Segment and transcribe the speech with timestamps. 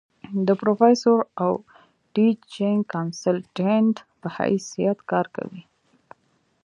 [0.47, 1.51] د پروفيسر او
[2.13, 5.63] ټيچنګ کنسلټنټ پۀ حېث يت کار کوي۔